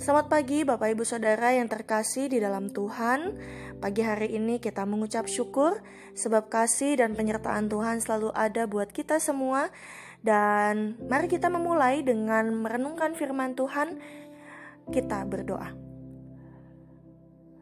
[0.00, 3.36] Selamat pagi Bapak Ibu Saudara yang terkasih di dalam Tuhan.
[3.84, 5.84] Pagi hari ini kita mengucap syukur
[6.16, 9.68] sebab kasih dan penyertaan Tuhan selalu ada buat kita semua.
[10.24, 14.00] Dan mari kita memulai dengan merenungkan firman Tuhan.
[14.88, 15.68] Kita berdoa.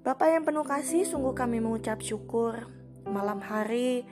[0.07, 2.71] Bapak yang penuh kasih, sungguh kami mengucap syukur
[3.03, 4.07] malam hari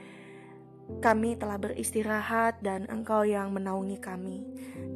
[0.97, 4.47] kami telah beristirahat dan Engkau yang menaungi kami.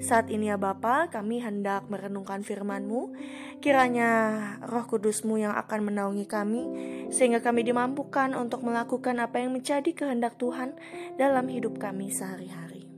[0.01, 3.13] Saat ini ya Bapa, kami hendak merenungkan firman-Mu.
[3.61, 4.09] Kiranya
[4.65, 6.63] roh kudus-Mu yang akan menaungi kami,
[7.13, 10.73] sehingga kami dimampukan untuk melakukan apa yang menjadi kehendak Tuhan
[11.21, 12.89] dalam hidup kami sehari-hari.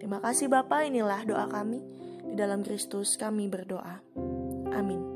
[0.00, 1.84] Terima kasih Bapa, inilah doa kami.
[2.24, 4.00] Di dalam Kristus kami berdoa.
[4.72, 5.09] Amin.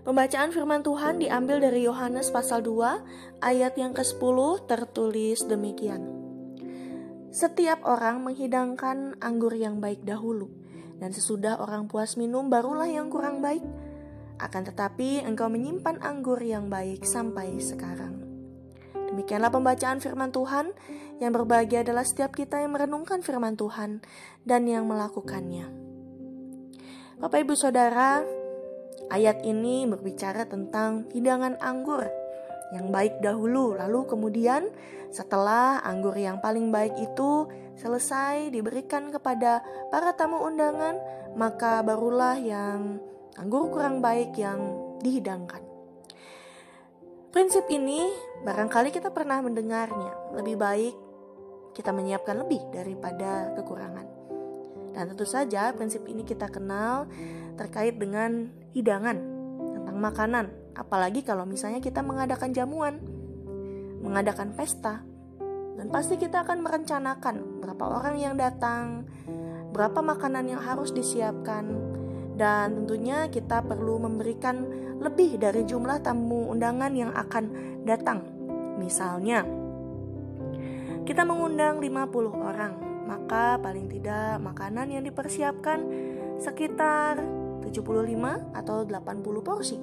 [0.00, 6.00] Pembacaan firman Tuhan diambil dari Yohanes pasal 2 ayat yang ke-10 tertulis demikian.
[7.28, 10.48] Setiap orang menghidangkan anggur yang baik dahulu,
[10.96, 13.60] dan sesudah orang puas minum barulah yang kurang baik.
[14.40, 18.24] Akan tetapi engkau menyimpan anggur yang baik sampai sekarang.
[18.96, 20.72] Demikianlah pembacaan firman Tuhan
[21.20, 24.00] yang berbahagia adalah setiap kita yang merenungkan firman Tuhan
[24.48, 25.68] dan yang melakukannya.
[27.20, 28.39] Bapak Ibu Saudara,
[29.10, 32.06] Ayat ini berbicara tentang hidangan anggur
[32.70, 34.70] yang baik dahulu, lalu kemudian
[35.10, 39.58] setelah anggur yang paling baik itu selesai diberikan kepada
[39.90, 40.94] para tamu undangan,
[41.34, 43.02] maka barulah yang
[43.34, 45.66] anggur kurang baik yang dihidangkan.
[47.30, 48.06] Prinsip ini
[48.42, 50.34] barangkali kita pernah mendengarnya.
[50.38, 50.94] Lebih baik
[51.74, 54.09] kita menyiapkan lebih daripada kekurangan.
[55.00, 57.08] Dan tentu saja prinsip ini kita kenal
[57.56, 59.16] terkait dengan hidangan,
[59.72, 60.44] tentang makanan,
[60.76, 63.00] apalagi kalau misalnya kita mengadakan jamuan,
[64.04, 65.00] mengadakan pesta,
[65.80, 69.08] dan pasti kita akan merencanakan berapa orang yang datang,
[69.72, 71.64] berapa makanan yang harus disiapkan,
[72.36, 74.68] dan tentunya kita perlu memberikan
[75.00, 77.44] lebih dari jumlah tamu undangan yang akan
[77.88, 78.20] datang.
[78.76, 79.48] Misalnya,
[81.08, 85.82] kita mengundang 50 orang, maka paling tidak makanan yang dipersiapkan
[86.38, 87.18] sekitar
[87.66, 89.76] 75 atau 80 porsi.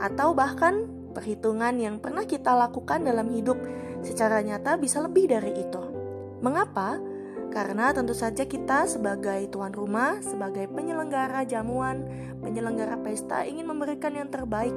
[0.00, 3.60] Atau bahkan perhitungan yang pernah kita lakukan dalam hidup
[4.00, 5.82] secara nyata bisa lebih dari itu.
[6.40, 6.96] Mengapa?
[7.52, 12.04] Karena tentu saja kita sebagai tuan rumah, sebagai penyelenggara jamuan,
[12.44, 14.76] penyelenggara pesta ingin memberikan yang terbaik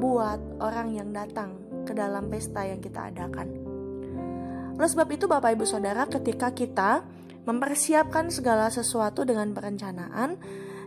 [0.00, 3.73] buat orang yang datang ke dalam pesta yang kita adakan.
[4.74, 7.06] Oleh sebab itu Bapak Ibu Saudara ketika kita
[7.46, 10.40] mempersiapkan segala sesuatu dengan perencanaan,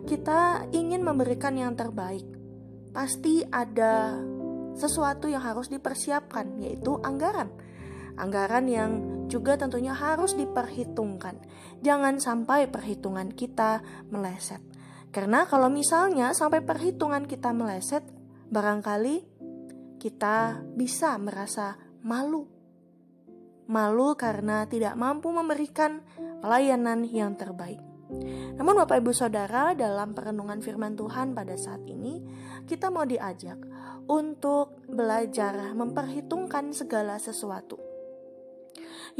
[0.04, 2.26] kita ingin memberikan yang terbaik,
[2.92, 4.18] pasti ada
[4.76, 7.50] sesuatu yang harus dipersiapkan, yaitu anggaran.
[8.18, 8.92] Anggaran yang
[9.30, 11.38] juga tentunya harus diperhitungkan.
[11.86, 14.60] Jangan sampai perhitungan kita meleset.
[15.14, 18.04] Karena kalau misalnya sampai perhitungan kita meleset,
[18.50, 19.16] barangkali
[20.02, 22.57] kita bisa merasa malu.
[23.68, 26.00] Malu karena tidak mampu memberikan
[26.40, 27.84] pelayanan yang terbaik.
[28.56, 32.24] Namun Bapak Ibu Saudara dalam perenungan firman Tuhan pada saat ini
[32.64, 33.60] kita mau diajak
[34.08, 37.76] untuk belajar memperhitungkan segala sesuatu.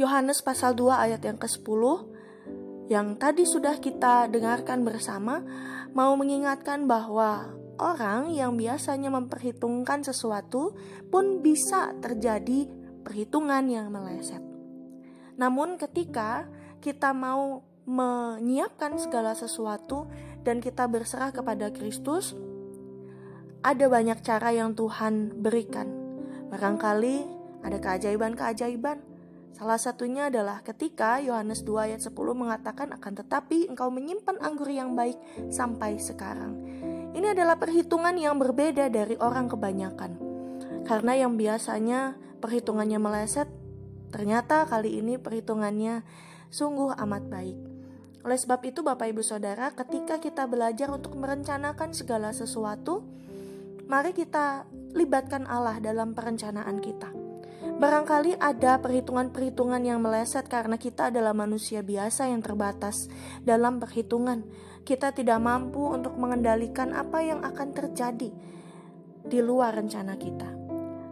[0.00, 1.82] Yohanes pasal 2 ayat yang ke-10
[2.88, 5.44] yang tadi sudah kita dengarkan bersama
[5.92, 10.72] mau mengingatkan bahwa orang yang biasanya memperhitungkan sesuatu
[11.12, 12.64] pun bisa terjadi
[13.08, 14.44] perhitungan yang meleset.
[15.40, 16.44] Namun ketika
[16.84, 20.04] kita mau menyiapkan segala sesuatu
[20.44, 22.36] dan kita berserah kepada Kristus,
[23.64, 25.88] ada banyak cara yang Tuhan berikan.
[26.52, 27.24] Barangkali
[27.64, 29.00] ada keajaiban-keajaiban.
[29.56, 34.92] Salah satunya adalah ketika Yohanes 2 ayat 10 mengatakan akan tetapi engkau menyimpan anggur yang
[34.92, 35.16] baik
[35.48, 36.60] sampai sekarang.
[37.16, 40.20] Ini adalah perhitungan yang berbeda dari orang kebanyakan.
[40.86, 43.50] Karena yang biasanya perhitungannya meleset,
[44.14, 46.02] ternyata kali ini perhitungannya
[46.48, 47.58] sungguh amat baik.
[48.26, 53.06] Oleh sebab itu, Bapak Ibu Saudara, ketika kita belajar untuk merencanakan segala sesuatu,
[53.86, 57.08] mari kita libatkan Allah dalam perencanaan kita.
[57.78, 63.06] Barangkali ada perhitungan-perhitungan yang meleset karena kita adalah manusia biasa yang terbatas
[63.46, 64.42] dalam perhitungan.
[64.82, 68.34] Kita tidak mampu untuk mengendalikan apa yang akan terjadi
[69.22, 70.67] di luar rencana kita.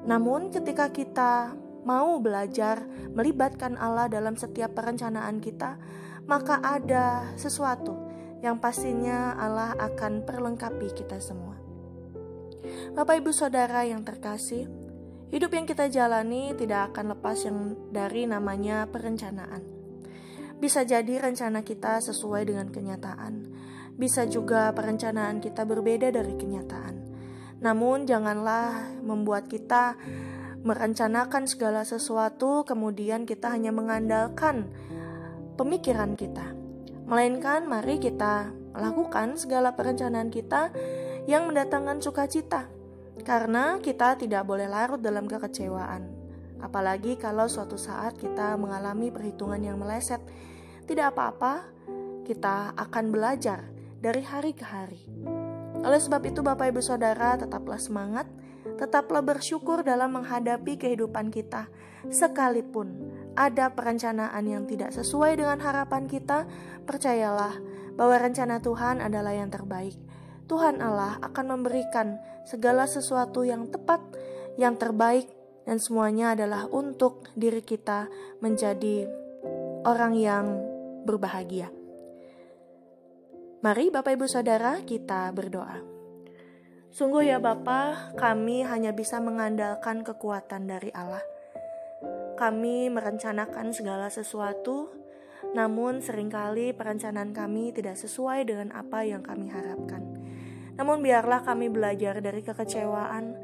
[0.06, 1.52] Namun, ketika kita
[1.86, 2.82] mau belajar
[3.14, 5.78] melibatkan Allah dalam setiap perencanaan kita,
[6.26, 7.94] maka ada sesuatu
[8.42, 11.54] yang pastinya Allah akan perlengkapi kita semua.
[12.94, 14.66] Bapak Ibu Saudara yang terkasih,
[15.30, 19.62] hidup yang kita jalani tidak akan lepas yang dari namanya perencanaan.
[20.58, 23.32] Bisa jadi rencana kita sesuai dengan kenyataan,
[23.94, 27.05] bisa juga perencanaan kita berbeda dari kenyataan.
[27.60, 29.96] Namun, janganlah membuat kita
[30.66, 34.66] merencanakan segala sesuatu, kemudian kita hanya mengandalkan
[35.54, 36.52] pemikiran kita,
[37.06, 40.74] melainkan mari kita lakukan segala perencanaan kita
[41.30, 42.68] yang mendatangkan sukacita,
[43.22, 46.12] karena kita tidak boleh larut dalam kekecewaan.
[46.60, 50.20] Apalagi kalau suatu saat kita mengalami perhitungan yang meleset,
[50.84, 51.62] tidak apa-apa,
[52.26, 53.70] kita akan belajar
[54.02, 55.02] dari hari ke hari.
[55.84, 58.24] Oleh sebab itu, Bapak Ibu Saudara, tetaplah semangat,
[58.76, 61.68] tetaplah bersyukur dalam menghadapi kehidupan kita,
[62.08, 66.48] sekalipun ada perencanaan yang tidak sesuai dengan harapan kita.
[66.88, 67.60] Percayalah
[67.96, 69.96] bahwa rencana Tuhan adalah yang terbaik.
[70.46, 73.98] Tuhan Allah akan memberikan segala sesuatu yang tepat,
[74.54, 75.26] yang terbaik,
[75.66, 78.06] dan semuanya adalah untuk diri kita
[78.38, 79.10] menjadi
[79.82, 80.46] orang yang
[81.02, 81.70] berbahagia.
[83.56, 85.80] Mari Bapak Ibu Saudara kita berdoa.
[86.92, 91.24] Sungguh ya Bapa, kami hanya bisa mengandalkan kekuatan dari Allah.
[92.36, 94.92] Kami merencanakan segala sesuatu,
[95.56, 100.04] namun sering kali perencanaan kami tidak sesuai dengan apa yang kami harapkan.
[100.76, 103.40] Namun biarlah kami belajar dari kekecewaan,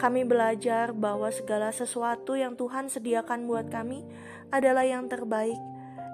[0.00, 4.08] kami belajar bahwa segala sesuatu yang Tuhan sediakan buat kami
[4.48, 5.60] adalah yang terbaik,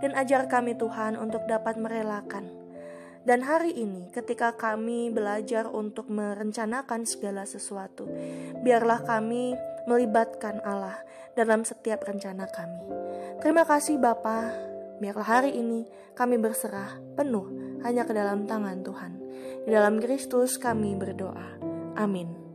[0.02, 2.65] dan ajar kami Tuhan untuk dapat merelakan
[3.26, 8.06] dan hari ini, ketika kami belajar untuk merencanakan segala sesuatu,
[8.62, 9.58] biarlah kami
[9.90, 11.02] melibatkan Allah
[11.34, 12.86] dalam setiap rencana kami.
[13.42, 14.54] Terima kasih Bapa,
[15.02, 17.50] biarlah hari ini kami berserah penuh
[17.82, 19.12] hanya ke dalam tangan Tuhan.
[19.66, 21.58] Di dalam Kristus kami berdoa.
[21.98, 22.45] Amin.